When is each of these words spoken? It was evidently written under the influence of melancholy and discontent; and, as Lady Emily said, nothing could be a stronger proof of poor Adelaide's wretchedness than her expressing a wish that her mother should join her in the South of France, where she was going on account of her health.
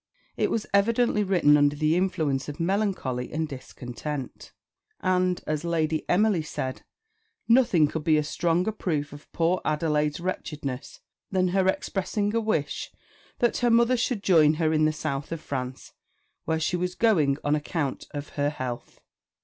It 0.35 0.49
was 0.49 0.65
evidently 0.73 1.23
written 1.23 1.55
under 1.57 1.75
the 1.75 1.95
influence 1.95 2.49
of 2.49 2.59
melancholy 2.59 3.31
and 3.31 3.47
discontent; 3.47 4.51
and, 4.99 5.43
as 5.45 5.63
Lady 5.63 6.09
Emily 6.09 6.41
said, 6.41 6.81
nothing 7.47 7.87
could 7.87 8.03
be 8.03 8.17
a 8.17 8.23
stronger 8.23 8.71
proof 8.71 9.13
of 9.13 9.31
poor 9.31 9.61
Adelaide's 9.63 10.19
wretchedness 10.19 11.01
than 11.29 11.49
her 11.49 11.67
expressing 11.67 12.33
a 12.33 12.39
wish 12.39 12.89
that 13.37 13.57
her 13.59 13.69
mother 13.69 13.95
should 13.95 14.23
join 14.23 14.55
her 14.55 14.73
in 14.73 14.85
the 14.85 14.91
South 14.91 15.31
of 15.31 15.39
France, 15.39 15.93
where 16.45 16.59
she 16.59 16.75
was 16.75 16.95
going 16.95 17.37
on 17.43 17.53
account 17.55 18.07
of 18.11 18.29
her 18.29 18.49
health. 18.49 19.01